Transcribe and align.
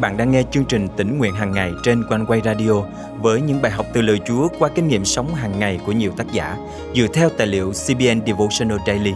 bạn 0.00 0.16
đang 0.16 0.30
nghe 0.30 0.42
chương 0.50 0.64
trình 0.64 0.88
tỉnh 0.96 1.18
nguyện 1.18 1.34
hàng 1.34 1.52
ngày 1.52 1.72
trên 1.82 2.04
quanh 2.08 2.26
quay 2.26 2.40
radio 2.44 2.72
với 3.20 3.40
những 3.40 3.62
bài 3.62 3.72
học 3.72 3.86
từ 3.92 4.02
lời 4.02 4.20
Chúa 4.26 4.48
qua 4.58 4.68
kinh 4.74 4.88
nghiệm 4.88 5.04
sống 5.04 5.34
hàng 5.34 5.58
ngày 5.58 5.80
của 5.86 5.92
nhiều 5.92 6.12
tác 6.16 6.32
giả 6.32 6.56
dựa 6.94 7.06
theo 7.14 7.28
tài 7.38 7.46
liệu 7.46 7.72
CBN 7.72 8.26
Devotional 8.26 8.78
Daily. 8.86 9.12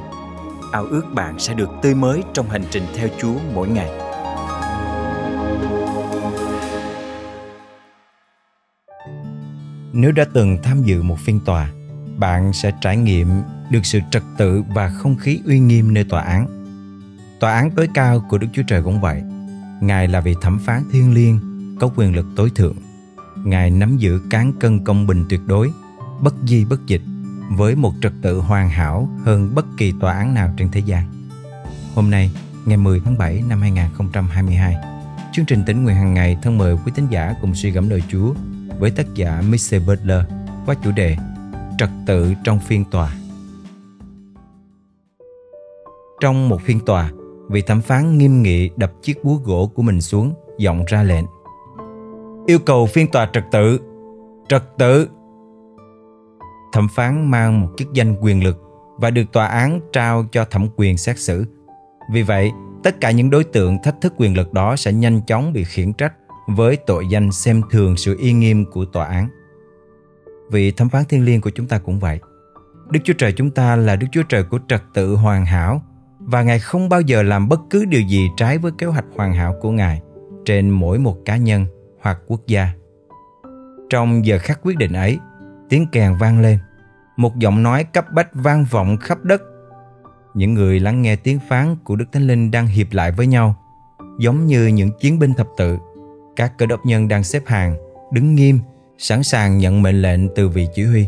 Ao 0.73 0.85
ước 0.85 1.03
bạn 1.15 1.39
sẽ 1.39 1.55
được 1.55 1.71
tươi 1.83 1.95
mới 1.95 2.23
trong 2.35 2.51
hành 2.51 2.63
trình 2.71 2.83
theo 2.97 3.09
Chúa 3.21 3.35
mỗi 3.55 3.69
ngày. 3.69 3.91
Nếu 9.93 10.13
đã 10.13 10.25
từng 10.33 10.59
tham 10.63 10.83
dự 10.83 11.03
một 11.03 11.17
phiên 11.19 11.41
tòa, 11.45 11.69
bạn 12.17 12.53
sẽ 12.53 12.73
trải 12.81 12.97
nghiệm 12.97 13.29
được 13.71 13.87
sự 13.87 13.99
trật 14.11 14.23
tự 14.37 14.63
và 14.75 14.89
không 14.89 15.17
khí 15.17 15.41
uy 15.47 15.59
nghiêm 15.59 15.95
nơi 15.95 16.05
tòa 16.05 16.23
án. 16.23 16.47
Tòa 17.41 17.53
án 17.53 17.71
tối 17.71 17.89
cao 17.95 18.27
của 18.29 18.39
Đức 18.39 18.49
Chúa 18.53 18.63
Trời 18.69 18.83
cũng 18.83 19.01
vậy 19.01 19.23
Ngài 19.83 20.09
là 20.09 20.21
vị 20.21 20.37
thẩm 20.41 20.59
phán 20.59 20.83
thiên 20.91 21.15
liêng, 21.15 21.41
có 21.81 21.91
quyền 21.97 22.17
lực 22.17 22.27
tối 22.37 22.51
thượng. 22.55 22.77
Ngài 23.45 23.71
nắm 23.71 23.99
giữ 23.99 24.21
cán 24.31 24.53
cân 24.61 24.85
công 24.85 25.07
bình 25.07 25.25
tuyệt 25.29 25.41
đối, 25.47 25.73
bất 26.21 26.35
di 26.47 26.65
bất 26.65 26.87
dịch, 26.87 27.03
với 27.51 27.77
một 27.77 27.93
trật 28.03 28.13
tự 28.23 28.39
hoàn 28.39 28.69
hảo 28.71 29.09
hơn 29.25 29.55
bất 29.55 29.67
kỳ 29.77 29.93
tòa 30.01 30.13
án 30.13 30.35
nào 30.35 30.55
trên 30.57 30.71
thế 30.71 30.81
gian. 30.81 31.31
Hôm 31.95 32.11
nay, 32.11 32.31
ngày 32.65 32.77
10 32.77 33.01
tháng 33.01 33.19
7 33.19 33.43
năm 33.49 33.61
2022, 33.61 34.77
chương 35.33 35.45
trình 35.45 35.63
tỉnh 35.67 35.85
nguyện 35.85 35.97
hàng 35.97 36.15
ngày 36.15 36.39
thân 36.43 36.59
mời 36.59 36.77
quý 36.85 36.93
tín 36.95 37.07
giả 37.11 37.35
cùng 37.41 37.55
suy 37.55 37.71
gẫm 37.71 37.89
lời 37.89 38.03
Chúa 38.09 38.35
với 38.79 38.91
tác 38.91 39.07
giả 39.15 39.43
Mr. 39.49 39.77
Butler 39.87 40.25
qua 40.67 40.75
chủ 40.85 40.93
đề 40.93 41.17
Trật 41.79 41.91
tự 42.07 42.35
trong 42.45 42.61
phiên 42.61 42.85
tòa. 42.85 43.15
Trong 46.21 46.49
một 46.49 46.61
phiên 46.63 46.81
tòa, 46.87 47.11
vị 47.53 47.63
thẩm 47.63 47.81
phán 47.81 48.19
nghiêm 48.19 48.43
nghị 48.43 48.71
đập 48.77 48.93
chiếc 49.03 49.25
búa 49.25 49.37
gỗ 49.37 49.71
của 49.75 49.83
mình 49.83 50.01
xuống, 50.01 50.35
giọng 50.59 50.85
ra 50.87 51.03
lệnh. 51.03 51.25
Yêu 52.47 52.59
cầu 52.59 52.87
phiên 52.87 53.11
tòa 53.11 53.31
trật 53.33 53.45
tự, 53.53 53.81
trật 54.49 54.63
tự. 54.79 55.09
Thẩm 56.73 56.89
phán 56.89 57.31
mang 57.31 57.61
một 57.61 57.69
chức 57.77 57.93
danh 57.93 58.17
quyền 58.21 58.45
lực 58.45 58.59
và 58.97 59.11
được 59.11 59.33
tòa 59.33 59.47
án 59.47 59.81
trao 59.93 60.25
cho 60.33 60.45
thẩm 60.45 60.67
quyền 60.77 60.97
xét 60.97 61.19
xử. 61.19 61.45
Vì 62.13 62.23
vậy, 62.23 62.53
tất 62.83 63.01
cả 63.01 63.11
những 63.11 63.31
đối 63.31 63.45
tượng 63.45 63.79
thách 63.83 64.01
thức 64.01 64.15
quyền 64.17 64.37
lực 64.37 64.53
đó 64.53 64.77
sẽ 64.77 64.93
nhanh 64.93 65.21
chóng 65.27 65.53
bị 65.53 65.65
khiển 65.65 65.93
trách 65.93 66.13
với 66.47 66.77
tội 66.77 67.05
danh 67.11 67.33
xem 67.33 67.63
thường 67.71 67.97
sự 67.97 68.17
uy 68.19 68.33
nghiêm 68.33 68.65
của 68.65 68.85
tòa 68.85 69.05
án. 69.05 69.29
Vị 70.51 70.71
thẩm 70.71 70.89
phán 70.89 71.05
thiên 71.09 71.25
liêng 71.25 71.41
của 71.41 71.51
chúng 71.51 71.67
ta 71.67 71.79
cũng 71.79 71.99
vậy. 71.99 72.21
Đức 72.91 73.01
Chúa 73.05 73.15
Trời 73.19 73.33
chúng 73.33 73.51
ta 73.51 73.77
là 73.77 73.97
Đức 73.97 74.07
Chúa 74.13 74.23
Trời 74.23 74.45
của 74.45 74.59
trật 74.69 74.83
tự 74.95 75.15
hoàn 75.15 75.47
hảo 75.47 75.83
và 76.25 76.43
Ngài 76.43 76.59
không 76.59 76.89
bao 76.89 77.01
giờ 77.01 77.23
làm 77.23 77.49
bất 77.49 77.61
cứ 77.71 77.85
điều 77.85 78.01
gì 78.01 78.29
trái 78.37 78.59
với 78.59 78.73
kế 78.79 78.87
hoạch 78.87 79.05
hoàn 79.17 79.33
hảo 79.33 79.55
của 79.61 79.71
Ngài 79.71 80.01
trên 80.45 80.71
mỗi 80.71 80.99
một 80.99 81.17
cá 81.25 81.37
nhân 81.37 81.67
hoặc 82.01 82.19
quốc 82.27 82.41
gia. 82.47 82.73
Trong 83.91 84.27
giờ 84.27 84.39
khắc 84.39 84.61
quyết 84.63 84.77
định 84.77 84.93
ấy, 84.93 85.19
tiếng 85.69 85.87
kèn 85.93 86.15
vang 86.21 86.41
lên, 86.41 86.59
một 87.17 87.39
giọng 87.39 87.63
nói 87.63 87.85
cấp 87.85 88.07
bách 88.15 88.29
vang 88.33 88.65
vọng 88.71 88.97
khắp 88.97 89.25
đất. 89.25 89.43
Những 90.35 90.55
người 90.55 90.81
lắng 90.81 91.03
nghe 91.03 91.17
tiếng 91.17 91.39
phán 91.49 91.77
của 91.85 91.97
Đức 91.97 92.05
Thánh 92.13 92.27
Linh 92.27 92.51
đang 92.51 92.67
hiệp 92.67 92.93
lại 92.93 93.13
với 93.13 93.27
nhau, 93.27 93.55
giống 94.19 94.47
như 94.47 94.67
những 94.67 94.91
chiến 95.01 95.19
binh 95.19 95.35
thập 95.35 95.49
tự. 95.57 95.79
Các 96.37 96.59
cơ 96.59 96.67
đốc 96.67 96.87
nhân 96.87 97.09
đang 97.09 97.25
xếp 97.25 97.43
hàng, 97.47 97.77
đứng 98.13 98.35
nghiêm, 98.35 98.59
sẵn 98.99 99.23
sàng 99.23 99.59
nhận 99.59 99.83
mệnh 99.83 100.03
lệnh 100.03 100.35
từ 100.35 100.49
vị 100.49 100.69
chỉ 100.75 100.85
huy. 100.85 101.07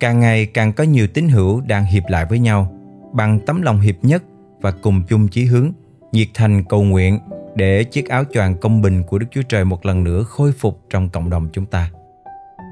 Càng 0.00 0.20
ngày 0.20 0.46
càng 0.46 0.72
có 0.72 0.84
nhiều 0.84 1.06
tín 1.14 1.28
hữu 1.28 1.60
đang 1.60 1.84
hiệp 1.84 2.02
lại 2.08 2.26
với 2.30 2.38
nhau, 2.38 2.72
bằng 3.12 3.40
tấm 3.46 3.62
lòng 3.62 3.80
hiệp 3.80 3.96
nhất 4.02 4.22
và 4.60 4.70
cùng 4.70 5.02
chung 5.08 5.28
chí 5.28 5.44
hướng, 5.44 5.72
nhiệt 6.12 6.28
thành 6.34 6.64
cầu 6.68 6.82
nguyện 6.82 7.18
để 7.54 7.84
chiếc 7.84 8.08
áo 8.08 8.24
choàng 8.32 8.56
công 8.56 8.82
bình 8.82 9.02
của 9.02 9.18
Đức 9.18 9.26
Chúa 9.30 9.42
Trời 9.48 9.64
một 9.64 9.86
lần 9.86 10.04
nữa 10.04 10.22
khôi 10.22 10.52
phục 10.52 10.80
trong 10.90 11.08
cộng 11.08 11.30
đồng 11.30 11.48
chúng 11.52 11.66
ta. 11.66 11.90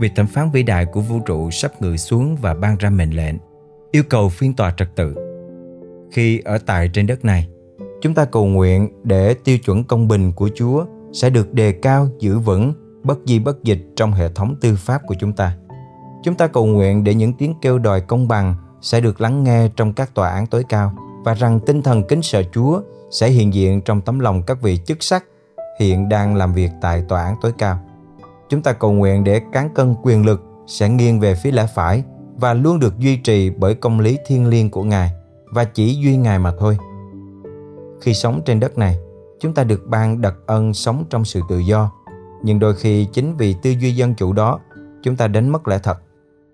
vì 0.01 0.09
thẩm 0.17 0.27
phán 0.27 0.51
vĩ 0.51 0.63
đại 0.63 0.87
của 0.87 1.01
vũ 1.01 1.21
trụ 1.27 1.51
sắp 1.51 1.83
ngự 1.83 1.97
xuống 1.97 2.37
và 2.37 2.55
ban 2.55 2.77
ra 2.77 2.91
mệnh 2.91 3.11
lệnh, 3.11 3.35
yêu 3.91 4.03
cầu 4.09 4.29
phiên 4.29 4.55
tòa 4.55 4.75
trật 4.77 4.97
tự. 4.97 5.15
Khi 6.13 6.41
ở 6.45 6.59
tại 6.59 6.91
trên 6.93 7.07
đất 7.07 7.25
này, 7.25 7.49
chúng 8.01 8.15
ta 8.15 8.25
cầu 8.25 8.47
nguyện 8.47 8.89
để 9.05 9.35
tiêu 9.45 9.59
chuẩn 9.59 9.85
công 9.85 10.09
bình 10.09 10.33
của 10.33 10.51
Chúa 10.55 10.85
sẽ 11.13 11.31
được 11.31 11.55
đề 11.55 11.73
cao 11.73 12.09
giữ 12.19 12.39
vững 12.39 12.73
bất 13.05 13.19
di 13.27 13.39
bất 13.39 13.65
dịch 13.65 13.79
trong 13.97 14.13
hệ 14.13 14.29
thống 14.35 14.57
tư 14.61 14.77
pháp 14.77 15.03
của 15.07 15.15
chúng 15.21 15.33
ta. 15.33 15.57
Chúng 16.25 16.35
ta 16.35 16.47
cầu 16.47 16.67
nguyện 16.67 17.05
để 17.05 17.15
những 17.15 17.33
tiếng 17.33 17.55
kêu 17.63 17.79
đòi 17.79 18.01
công 18.01 18.29
bằng 18.29 18.55
sẽ 18.83 19.01
được 19.01 19.21
lắng 19.21 19.45
nghe 19.45 19.69
trong 19.77 19.93
các 19.93 20.15
tòa 20.15 20.31
án 20.31 20.47
tối 20.47 20.65
cao 20.69 20.93
và 21.25 21.35
rằng 21.35 21.61
tinh 21.61 21.83
thần 21.83 22.03
kính 22.09 22.23
sợ 22.23 22.43
Chúa 22.53 22.81
sẽ 23.11 23.29
hiện 23.29 23.55
diện 23.55 23.81
trong 23.81 24.01
tấm 24.01 24.19
lòng 24.19 24.43
các 24.43 24.63
vị 24.63 24.79
chức 24.87 25.03
sắc 25.03 25.25
hiện 25.81 26.09
đang 26.09 26.37
làm 26.37 26.55
việc 26.55 26.71
tại 26.81 27.05
tòa 27.09 27.25
án 27.25 27.37
tối 27.41 27.53
cao. 27.59 27.81
Chúng 28.49 28.63
ta 28.63 28.73
cầu 28.73 28.93
nguyện 28.93 29.25
để 29.25 29.41
cán 29.53 29.75
cân 29.75 29.95
quyền 30.03 30.27
lực 30.27 30.43
sẽ 30.67 30.89
nghiêng 30.89 31.21
về 31.21 31.35
phía 31.35 31.51
lẽ 31.51 31.67
phải 31.75 32.05
và 32.37 32.55
luôn 32.55 32.81
được 32.81 32.99
duy 32.99 33.17
trì 33.17 33.51
bởi 33.51 33.75
công 33.75 34.01
lý 34.01 34.19
thiên 34.27 34.47
liêng 34.47 34.71
của 34.71 34.83
Ngài 34.83 35.11
và 35.53 35.65
chỉ 35.65 35.95
duy 35.95 36.17
Ngài 36.17 36.39
mà 36.39 36.53
thôi. 36.59 36.79
Khi 38.01 38.15
sống 38.15 38.43
trên 38.45 38.61
đất 38.61 38.79
này, 38.79 38.99
chúng 39.41 39.55
ta 39.55 39.65
được 39.65 39.87
ban 39.87 40.21
đặc 40.21 40.35
ân 40.47 40.75
sống 40.75 41.05
trong 41.11 41.25
sự 41.25 41.41
tự 41.49 41.59
do, 41.59 41.91
nhưng 42.43 42.59
đôi 42.59 42.75
khi 42.75 43.05
chính 43.13 43.37
vì 43.37 43.55
tư 43.63 43.71
duy 43.71 43.93
dân 43.93 44.15
chủ 44.15 44.33
đó, 44.33 44.59
chúng 45.03 45.17
ta 45.17 45.29
đánh 45.29 45.49
mất 45.49 45.69
lẽ 45.69 45.79
thật 45.83 45.99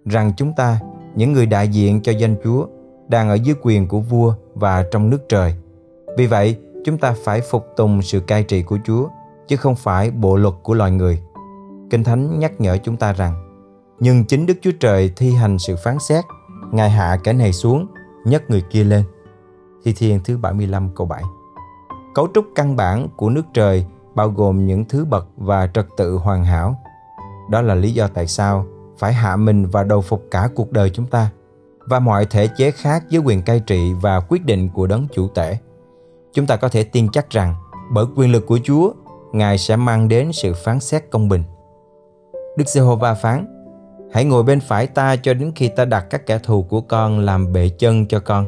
rằng 0.05 0.33
chúng 0.37 0.53
ta 0.57 0.81
những 1.17 1.33
người 1.33 1.47
đại 1.47 1.69
diện 1.69 2.01
cho 2.03 2.13
danh 2.13 2.37
Chúa 2.45 2.67
đang 3.09 3.29
ở 3.29 3.35
dưới 3.35 3.57
quyền 3.63 3.89
của 3.89 4.01
vua 4.01 4.35
và 4.55 4.85
trong 4.91 5.11
nước 5.11 5.29
trời. 5.29 5.55
Vì 6.19 6.27
vậy, 6.27 6.57
chúng 6.85 6.99
ta 6.99 7.15
phải 7.25 7.41
phục 7.41 7.67
tùng 7.77 8.03
sự 8.03 8.21
cai 8.21 8.43
trị 8.43 8.63
của 8.63 8.79
Chúa, 8.85 9.09
chứ 9.49 9.57
không 9.57 9.75
phải 9.75 10.11
bộ 10.11 10.37
luật 10.37 10.55
của 10.63 10.75
loài 10.75 10.91
người. 10.91 11.23
Kinh 11.91 12.05
Thánh 12.05 12.39
nhắc 12.39 12.61
nhở 12.61 12.77
chúng 12.77 12.97
ta 12.97 13.13
rằng, 13.13 13.35
nhưng 14.01 14.25
chính 14.25 14.47
Đức 14.47 14.55
Chúa 14.63 14.71
Trời 14.81 15.13
thi 15.17 15.31
hành 15.33 15.59
sự 15.59 15.77
phán 15.77 15.99
xét, 15.99 16.25
Ngài 16.73 16.91
hạ 16.91 17.19
kẻ 17.25 17.33
này 17.33 17.53
xuống, 17.53 17.87
nhấc 18.25 18.51
người 18.51 18.63
kia 18.71 18.85
lên. 18.85 19.05
Thi 19.85 19.95
Thiên 19.97 20.21
thứ 20.25 20.39
75 20.39 20.91
câu 20.95 21.07
7 21.07 21.23
Cấu 22.15 22.29
trúc 22.35 22.47
căn 22.55 22.77
bản 22.77 23.09
của 23.17 23.31
nước 23.31 23.43
trời 23.55 23.87
bao 24.15 24.29
gồm 24.29 24.67
những 24.67 24.85
thứ 24.85 25.05
bậc 25.05 25.29
và 25.37 25.67
trật 25.67 25.87
tự 25.97 26.17
hoàn 26.17 26.45
hảo. 26.45 26.77
Đó 27.51 27.63
là 27.63 27.75
lý 27.75 27.93
do 27.93 28.09
tại 28.09 28.27
sao 28.27 28.67
phải 28.99 29.13
hạ 29.13 29.37
mình 29.37 29.67
và 29.67 29.83
đầu 29.83 30.01
phục 30.01 30.25
cả 30.31 30.49
cuộc 30.55 30.73
đời 30.73 30.91
chúng 30.91 31.07
ta 31.07 31.31
và 31.87 32.01
mọi 32.01 32.27
thể 32.27 32.49
chế 32.57 32.71
khác 32.71 33.05
dưới 33.09 33.23
quyền 33.23 33.43
cai 33.43 33.61
trị 33.61 33.93
và 34.01 34.21
quyết 34.21 34.45
định 34.45 34.69
của 34.69 34.87
đấng 34.87 35.07
chủ 35.15 35.29
tể. 35.29 35.57
Chúng 36.33 36.47
ta 36.47 36.57
có 36.57 36.69
thể 36.69 36.85
tin 36.85 37.09
chắc 37.13 37.31
rằng 37.31 37.55
bởi 37.93 38.05
quyền 38.17 38.33
lực 38.33 38.47
của 38.47 38.59
Chúa, 38.65 38.93
Ngài 39.33 39.59
sẽ 39.59 39.77
mang 39.77 40.09
đến 40.09 40.33
sự 40.33 40.53
phán 40.55 40.81
xét 40.81 41.11
công 41.11 41.29
bình. 41.29 41.43
Đức 42.59 42.69
Giê-hô-va 42.69 43.15
phán, 43.15 43.47
hãy 44.13 44.25
ngồi 44.25 44.43
bên 44.43 44.61
phải 44.61 44.87
ta 44.87 45.17
cho 45.17 45.35
đến 45.35 45.53
khi 45.55 45.69
ta 45.69 45.85
đặt 45.85 46.07
các 46.11 46.27
kẻ 46.27 46.39
thù 46.39 46.63
của 46.63 46.81
con 46.81 47.19
làm 47.19 47.53
bệ 47.53 47.69
chân 47.69 48.07
cho 48.07 48.21
con. 48.21 48.47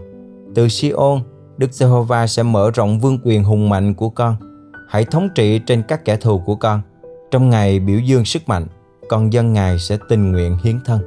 Từ 0.54 0.69
Si-ôn, 0.69 1.20
Đức 1.56 1.72
Giê-hô-va 1.72 2.26
sẽ 2.26 2.42
mở 2.42 2.70
rộng 2.70 3.00
vương 3.00 3.19
quyền 3.25 3.44
hùng 3.44 3.69
mạnh 3.69 3.94
của 3.94 4.10
con. 4.10 4.36
Hãy 4.88 5.04
thống 5.04 5.28
trị 5.34 5.59
trên 5.59 5.82
các 5.82 6.04
kẻ 6.04 6.16
thù 6.16 6.42
của 6.47 6.54
con. 6.54 6.80
Trong 7.30 7.50
ngày 7.50 7.80
biểu 7.80 7.98
dương 7.98 8.25
sức 8.25 8.48
mạnh, 8.48 8.66
con 9.09 9.33
dân 9.33 9.53
Ngài 9.53 9.79
sẽ 9.79 9.99
tình 10.09 10.33
nguyện 10.33 10.57
hiến 10.63 10.81
thân. 10.85 11.01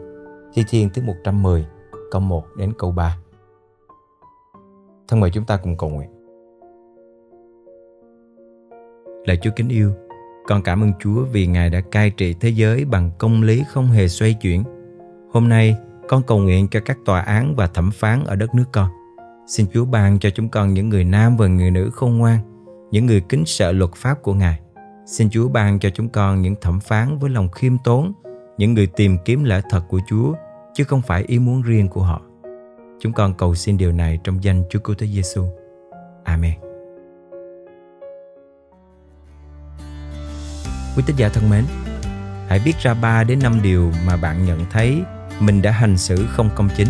Thi 0.54 0.64
Thiên 0.70 0.90
thứ 0.94 1.02
110, 1.02 1.66
câu 2.12 2.22
1 2.22 2.44
đến 2.58 2.74
câu 2.78 2.92
3. 2.92 3.18
Thân 5.08 5.20
mời 5.20 5.30
chúng 5.34 5.46
ta 5.46 5.58
cùng 5.58 5.78
cầu 5.78 5.90
nguyện. 5.90 6.10
Lạy 9.26 9.38
Chúa 9.42 9.52
kính 9.56 9.70
yêu, 9.70 9.92
con 10.48 10.64
cảm 10.64 10.84
ơn 10.84 10.92
Chúa 11.00 11.24
vì 11.32 11.48
Ngài 11.48 11.70
đã 11.70 11.82
cai 11.82 12.10
trị 12.10 12.36
thế 12.40 12.50
giới 12.50 12.86
bằng 12.86 13.12
công 13.18 13.44
lý 13.44 13.64
không 13.70 13.88
hề 13.88 14.08
xoay 14.08 14.34
chuyển. 14.34 14.64
Hôm 15.32 15.50
nay, 15.50 15.76
con 16.10 16.22
cầu 16.28 16.40
nguyện 16.40 16.68
cho 16.72 16.80
các 16.86 16.98
tòa 17.06 17.22
án 17.22 17.56
và 17.56 17.68
thẩm 17.68 17.92
phán 17.92 18.24
ở 18.24 18.36
đất 18.36 18.56
nước 18.56 18.66
con. 18.72 18.90
Xin 19.48 19.66
Chúa 19.74 19.86
ban 19.86 20.20
cho 20.20 20.30
chúng 20.30 20.50
con 20.50 20.74
những 20.74 20.90
người 20.90 21.04
nam 21.04 21.38
và 21.38 21.48
người 21.48 21.72
nữ 21.72 21.90
khôn 21.94 22.18
ngoan, 22.18 22.40
những 22.92 23.06
người 23.06 23.22
kính 23.30 23.44
sợ 23.46 23.72
luật 23.72 23.92
pháp 23.96 24.22
của 24.22 24.34
Ngài 24.34 24.60
Xin 25.06 25.30
Chúa 25.30 25.50
ban 25.50 25.80
cho 25.80 25.90
chúng 25.90 26.10
con 26.10 26.42
những 26.42 26.56
thẩm 26.62 26.80
phán 26.80 27.18
với 27.18 27.30
lòng 27.30 27.50
khiêm 27.50 27.78
tốn, 27.78 28.14
những 28.58 28.74
người 28.74 28.88
tìm 28.88 29.18
kiếm 29.26 29.44
lẽ 29.44 29.62
thật 29.70 29.82
của 29.90 30.00
Chúa, 30.08 30.34
chứ 30.74 30.84
không 30.84 31.02
phải 31.02 31.24
ý 31.28 31.40
muốn 31.40 31.62
riêng 31.62 31.88
của 31.88 32.04
họ. 32.04 32.22
Chúng 33.00 33.14
con 33.14 33.34
cầu 33.34 33.56
xin 33.56 33.78
điều 33.78 33.92
này 33.92 34.20
trong 34.24 34.44
danh 34.44 34.64
Chúa 34.70 34.80
Cứu 34.80 34.96
Thế 35.00 35.08
Giêsu. 35.08 35.46
Amen. 36.24 36.54
Quý 40.96 41.04
tín 41.06 41.16
giả 41.16 41.30
thân 41.30 41.50
mến, 41.50 41.64
hãy 42.48 42.60
viết 42.60 42.76
ra 42.82 42.94
3 42.94 43.24
đến 43.24 43.40
5 43.44 43.60
điều 43.64 43.92
mà 44.06 44.18
bạn 44.18 44.46
nhận 44.46 44.66
thấy 44.72 45.02
mình 45.40 45.62
đã 45.62 45.72
hành 45.72 45.98
xử 45.98 46.26
không 46.30 46.50
công 46.56 46.70
chính. 46.78 46.88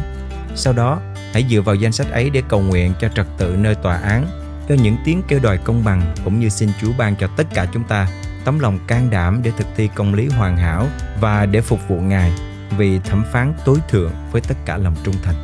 Sau 0.55 0.73
đó, 0.73 1.01
hãy 1.33 1.45
dựa 1.49 1.61
vào 1.61 1.75
danh 1.75 1.91
sách 1.91 2.11
ấy 2.11 2.29
để 2.29 2.43
cầu 2.49 2.61
nguyện 2.61 2.93
cho 2.99 3.09
trật 3.09 3.27
tự 3.37 3.55
nơi 3.59 3.75
tòa 3.75 3.97
án 3.97 4.40
cho 4.71 4.83
những 4.83 4.95
tiếng 5.05 5.21
kêu 5.27 5.39
đòi 5.43 5.57
công 5.57 5.83
bằng 5.83 6.15
cũng 6.23 6.39
như 6.39 6.49
xin 6.49 6.69
Chúa 6.81 6.91
ban 6.97 7.15
cho 7.15 7.27
tất 7.37 7.43
cả 7.53 7.67
chúng 7.73 7.83
ta 7.83 8.07
tấm 8.45 8.59
lòng 8.59 8.79
can 8.87 9.09
đảm 9.09 9.41
để 9.43 9.51
thực 9.57 9.67
thi 9.75 9.89
công 9.95 10.13
lý 10.13 10.27
hoàn 10.27 10.57
hảo 10.57 10.87
và 11.21 11.45
để 11.45 11.61
phục 11.61 11.79
vụ 11.87 11.95
Ngài 11.95 12.31
vì 12.77 12.99
thẩm 12.99 13.23
phán 13.31 13.53
tối 13.65 13.77
thượng 13.89 14.11
với 14.31 14.41
tất 14.41 14.55
cả 14.65 14.77
lòng 14.77 14.95
trung 15.03 15.15
thành. 15.23 15.35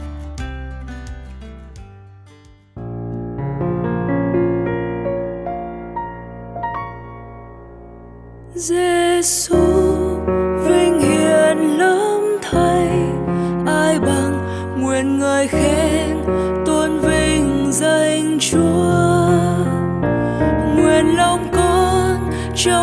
Jesus 8.56 9.67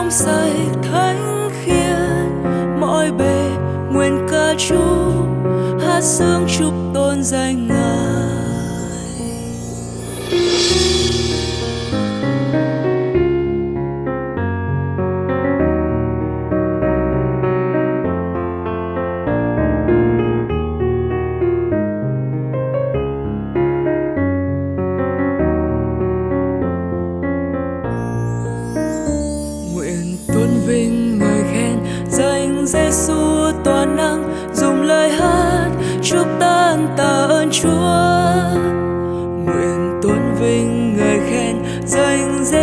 trong 0.04 0.10
sạch 0.10 0.82
thánh 0.82 1.50
khiết. 1.64 1.96
Mọi 2.80 3.12
bề 3.12 3.50
nguyện 3.92 4.26
ca 4.30 4.54
chúa, 4.58 5.12
hát 5.80 6.00
sướng 6.00 6.46
chúc 6.58 6.74
tôn 6.94 7.22
danh 7.22 7.68
ngài. 7.68 8.03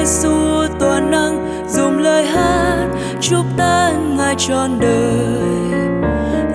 Giêsu 0.02 0.68
tỏa 0.80 1.00
nắng 1.00 1.66
dùng 1.68 2.00
lời 2.00 2.26
hát 2.26 2.88
chúc 3.22 3.46
tán 3.58 4.18
ngài 4.18 4.36
trọn 4.38 4.80
đời. 4.80 5.80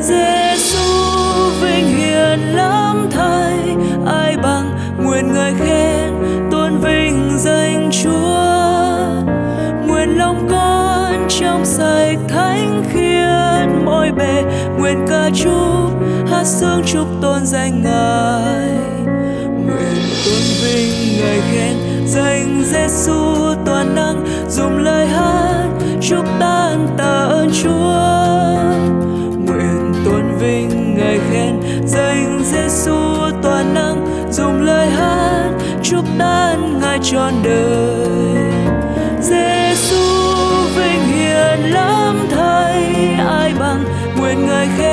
Giêsu 0.01 0.79
vinh 1.61 1.87
hiển 1.97 2.41
lắm 2.41 3.09
thay 3.11 3.77
ai 4.07 4.37
bằng 4.37 4.79
nguyện 5.05 5.33
người 5.33 5.55
khen 5.59 6.13
tôn 6.51 6.79
vinh 6.79 7.31
danh 7.39 7.91
Chúa. 8.03 8.47
Nguyện 9.87 10.19
lòng 10.19 10.49
con 10.51 11.29
trong 11.29 11.65
sạch 11.65 12.19
thánh 12.29 12.85
khiết 12.93 13.85
mọi 13.85 14.13
bề 14.13 14.43
nguyện 14.79 15.07
ca 15.09 15.31
chúc, 15.35 15.91
hát 16.31 16.45
sướng 16.45 16.83
chúc 16.87 17.07
tôn 17.23 17.47
danh 17.47 17.83
ngài. 17.83 18.69
Nguyện 19.45 20.03
tôn 20.25 20.43
vinh 20.63 21.21
ngài 21.21 21.41
khen 21.53 21.86
danh 22.17 22.63
Giêsu 22.65 23.55
toàn 23.67 23.95
năng 23.95 24.25
dùng 24.49 24.79
lời 24.79 25.07
hát 25.07 25.69
chúc 26.01 26.25
tan 26.41 26.89
tạ 26.99 27.27
ơn 27.31 27.51
Chúa. 27.63 27.97
Nguyện 29.45 29.93
tôn 30.05 30.23
vinh 30.41 30.95
ngài 30.97 31.19
khen 31.31 31.61
danh 31.87 32.41
Giêsu 32.45 32.97
toàn 33.43 33.75
năng 33.75 34.07
dùng 34.31 34.63
lời 34.63 34.91
hát 34.91 35.51
chúc 35.83 36.05
tan 36.19 36.81
ngài 36.81 36.99
trọn 37.03 37.33
đời. 37.45 38.53
Giêsu 39.21 40.05
vinh 40.77 41.03
hiển 41.17 41.61
lắm 41.61 42.29
thay, 42.31 42.95
ai 43.29 43.53
bằng 43.59 43.85
nguyện 44.19 44.47
ngài 44.47 44.69
khen 44.79 44.86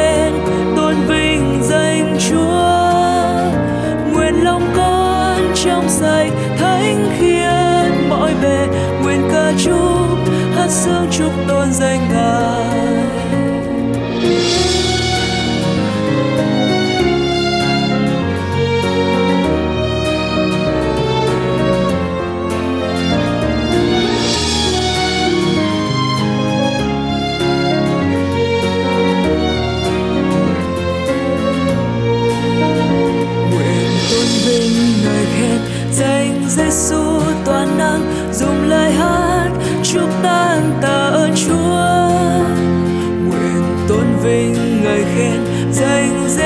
trong 6.01 6.29
thánh 6.57 7.09
khiết 7.19 8.09
mọi 8.09 8.33
bề 8.41 8.67
nguyện 9.01 9.27
ca 9.31 9.51
chúc 9.63 10.33
hát 10.55 10.69
sướng 10.69 11.07
chúc 11.11 11.31
tôn 11.47 11.71
danh 11.71 12.07
ngài. 12.13 13.12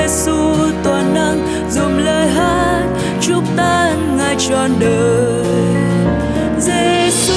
Giêsu 0.08 0.54
toàn 0.84 1.14
năng 1.14 1.66
dùng 1.70 1.98
lời 1.98 2.28
hát 2.28 2.86
chúc 3.20 3.42
tan 3.56 4.16
ngài 4.16 4.36
trọn 4.48 4.70
đời. 4.80 5.44
Giêsu 6.58 7.34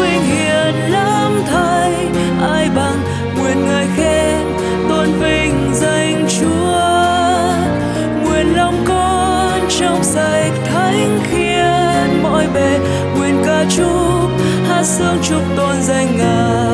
vinh 0.00 0.22
hiển 0.22 0.74
lắm 0.90 1.42
thay 1.50 1.92
ai 2.42 2.68
bằng 2.76 2.98
nguyện 3.38 3.66
ngài 3.66 3.86
khen 3.96 4.46
tôn 4.88 5.08
vinh 5.20 5.70
danh 5.74 6.26
Chúa. 6.40 6.80
Nguyện 8.24 8.56
lòng 8.56 8.84
con 8.88 9.60
trong 9.80 10.04
sạch 10.04 10.52
thánh 10.72 11.20
khiết 11.30 12.22
mọi 12.22 12.46
bề 12.54 12.78
nguyện 13.16 13.42
ca 13.46 13.64
chúc, 13.76 14.30
hát 14.68 14.84
sướng 14.84 15.18
chúc 15.22 15.42
tôn 15.56 15.82
danh 15.82 16.16
ngài. 16.16 16.67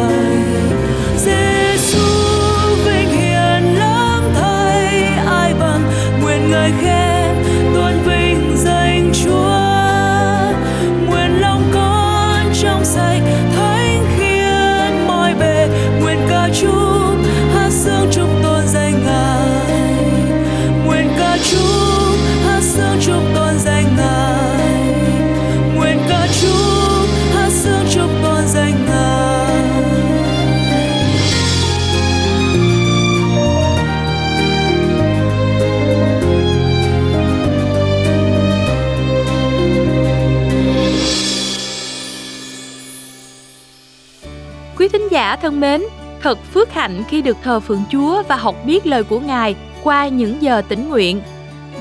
Giả 45.34 45.40
thân 45.40 45.60
mến, 45.60 45.82
thật 46.22 46.38
phước 46.52 46.72
hạnh 46.72 47.02
khi 47.08 47.22
được 47.22 47.36
thờ 47.42 47.60
phượng 47.60 47.82
Chúa 47.90 48.22
và 48.28 48.36
học 48.36 48.56
biết 48.64 48.86
lời 48.86 49.04
của 49.04 49.20
Ngài 49.20 49.54
qua 49.82 50.08
những 50.08 50.42
giờ 50.42 50.62
tĩnh 50.68 50.88
nguyện. 50.88 51.20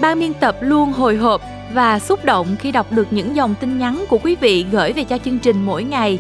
Ban 0.02 0.20
biên 0.20 0.34
tập 0.34 0.58
luôn 0.62 0.92
hồi 0.92 1.16
hộp 1.16 1.42
và 1.74 2.00
xúc 2.00 2.26
động 2.26 2.56
khi 2.60 2.72
đọc 2.72 2.92
được 2.92 3.08
những 3.12 3.36
dòng 3.36 3.56
tin 3.62 3.80
nhắn 3.80 4.06
của 4.10 4.18
quý 4.18 4.36
vị 4.36 4.66
gửi 4.72 4.94
về 4.94 5.04
cho 5.04 5.18
chương 5.26 5.40
trình 5.40 5.66
mỗi 5.66 5.84
ngày. 5.84 6.20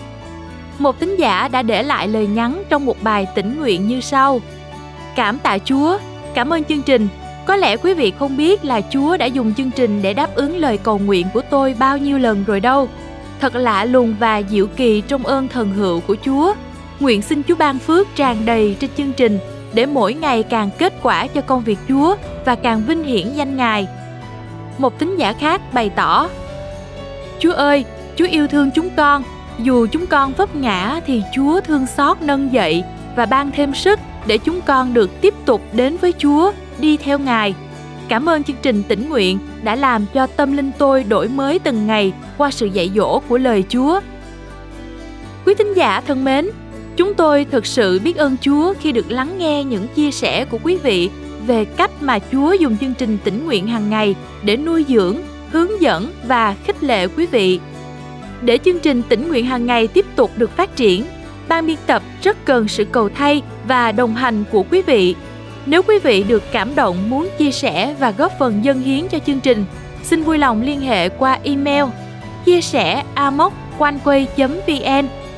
Một 0.80 1.00
tín 1.00 1.16
giả 1.16 1.48
đã 1.48 1.62
để 1.62 1.84
lại 1.84 2.08
lời 2.08 2.28
nhắn 2.28 2.64
trong 2.70 2.86
một 2.86 3.04
bài 3.04 3.28
tĩnh 3.36 3.60
nguyện 3.60 3.88
như 3.88 4.02
sau. 4.02 4.42
Cảm 5.16 5.40
tạ 5.40 5.58
Chúa, 5.58 5.98
cảm 6.34 6.54
ơn 6.54 6.64
chương 6.64 6.82
trình. 6.82 7.08
Có 7.46 7.56
lẽ 7.56 7.78
quý 7.78 7.94
vị 7.94 8.14
không 8.20 8.38
biết 8.38 8.66
là 8.66 8.82
Chúa 8.90 9.18
đã 9.18 9.26
dùng 9.26 9.54
chương 9.54 9.72
trình 9.72 10.02
để 10.02 10.14
đáp 10.14 10.36
ứng 10.36 10.58
lời 10.58 10.78
cầu 10.78 10.98
nguyện 10.98 11.28
của 11.34 11.42
tôi 11.50 11.76
bao 11.80 11.98
nhiêu 11.98 12.18
lần 12.18 12.44
rồi 12.44 12.60
đâu. 12.60 12.90
Thật 13.42 13.56
lạ 13.56 13.86
lùng 13.86 14.16
và 14.20 14.42
diệu 14.50 14.68
kỳ 14.68 15.02
trong 15.02 15.26
ơn 15.26 15.48
thần 15.48 15.74
hữu 15.74 16.00
của 16.00 16.16
Chúa. 16.26 16.54
Nguyện 17.04 17.22
xin 17.22 17.42
Chúa 17.48 17.56
ban 17.56 17.80
phước 17.80 18.08
tràn 18.16 18.46
đầy 18.46 18.76
trên 18.80 18.90
chương 18.98 19.14
trình 19.14 19.40
để 19.74 19.86
mỗi 19.86 20.14
ngày 20.14 20.44
càng 20.44 20.70
kết 20.78 20.94
quả 21.02 21.28
cho 21.28 21.42
công 21.42 21.64
việc 21.64 21.80
Chúa 21.88 22.16
và 22.46 22.56
càng 22.56 22.84
vinh 22.88 23.04
hiển 23.04 23.34
danh 23.36 23.58
Ngài. 23.58 23.88
Một 24.78 25.00
tín 25.00 25.16
giả 25.18 25.34
khác 25.34 25.74
bày 25.74 25.90
tỏ 25.90 26.30
Chúa 27.40 27.54
ơi, 27.54 27.86
Chúa 28.16 28.26
yêu 28.26 28.48
thương 28.48 28.72
chúng 28.76 28.90
con, 28.98 29.24
dù 29.60 29.88
chúng 29.92 30.08
con 30.08 30.34
vấp 30.34 30.56
ngã 30.56 31.02
thì 31.06 31.22
Chúa 31.36 31.62
thương 31.62 31.88
xót 31.88 32.22
nâng 32.22 32.54
dậy 32.54 32.84
và 33.16 33.26
ban 33.26 33.52
thêm 33.52 33.74
sức 33.74 34.00
để 34.28 34.38
chúng 34.38 34.62
con 34.62 34.94
được 34.94 35.22
tiếp 35.22 35.34
tục 35.46 35.62
đến 35.74 35.98
với 35.98 36.14
Chúa, 36.18 36.52
đi 36.80 36.98
theo 36.98 37.20
Ngài. 37.20 37.56
Cảm 38.08 38.30
ơn 38.30 38.44
chương 38.44 38.58
trình 38.62 38.84
tỉnh 38.84 39.10
nguyện 39.10 39.40
đã 39.64 39.76
làm 39.76 40.06
cho 40.14 40.28
tâm 40.28 40.58
linh 40.58 40.72
tôi 40.78 41.04
đổi 41.04 41.28
mới 41.28 41.60
từng 41.60 41.88
ngày 41.88 42.14
qua 42.38 42.52
sự 42.52 42.66
dạy 42.66 42.92
dỗ 42.96 43.20
của 43.20 43.38
lời 43.38 43.64
Chúa. 43.70 44.00
Quý 45.46 45.54
thính 45.54 45.74
giả 45.74 46.02
thân 46.02 46.24
mến, 46.24 46.50
chúng 46.98 47.14
tôi 47.14 47.46
thực 47.52 47.66
sự 47.66 48.00
biết 48.00 48.18
ơn 48.18 48.38
Chúa 48.42 48.74
khi 48.80 48.92
được 48.92 49.12
lắng 49.12 49.38
nghe 49.38 49.64
những 49.64 49.88
chia 49.96 50.12
sẻ 50.12 50.46
của 50.46 50.60
quý 50.64 50.78
vị 50.78 51.10
về 51.48 51.66
cách 51.66 51.92
mà 52.02 52.20
Chúa 52.32 52.54
dùng 52.54 52.78
chương 52.78 52.94
trình 52.94 53.18
tỉnh 53.24 53.46
nguyện 53.46 53.68
hàng 53.68 53.90
ngày 53.90 54.16
để 54.44 54.58
nuôi 54.58 54.86
dưỡng, 54.88 55.18
hướng 55.52 55.82
dẫn 55.82 56.12
và 56.28 56.56
khích 56.66 56.84
lệ 56.84 57.08
quý 57.08 57.26
vị. 57.26 57.60
Để 58.42 58.60
chương 58.66 58.80
trình 58.80 59.02
tỉnh 59.10 59.28
nguyện 59.28 59.46
hàng 59.46 59.66
ngày 59.66 59.88
tiếp 59.88 60.06
tục 60.16 60.32
được 60.38 60.58
phát 60.58 60.76
triển, 60.76 61.06
ban 61.48 61.68
biên 61.68 61.78
tập 61.86 62.04
rất 62.24 62.46
cần 62.46 62.68
sự 62.68 62.86
cầu 62.86 63.10
thay 63.10 63.42
và 63.68 63.92
đồng 63.92 64.16
hành 64.16 64.44
của 64.52 64.64
quý 64.72 64.82
vị. 64.82 65.16
Nếu 65.66 65.84
quý 65.84 66.00
vị 66.00 66.24
được 66.24 66.44
cảm 66.52 66.76
động 66.76 67.10
muốn 67.10 67.30
chia 67.38 67.52
sẻ 67.52 67.96
và 68.00 68.12
góp 68.12 68.32
phần 68.40 68.66
dân 68.66 68.82
hiến 68.82 69.08
cho 69.08 69.20
chương 69.20 69.40
trình, 69.40 69.66
xin 70.04 70.24
vui 70.24 70.38
lòng 70.38 70.62
liên 70.62 70.82
hệ 70.82 71.10
qua 71.10 71.40
email 71.44 71.86
chia 72.46 72.62
sẻ 72.62 73.04
amoconeway.vn 73.16 75.23